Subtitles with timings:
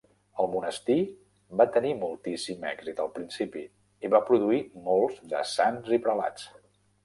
[0.43, 0.95] El monestir
[1.61, 3.63] va tenir moltíssim èxit al principi,
[4.07, 6.53] i va produir molts de sants i prelats.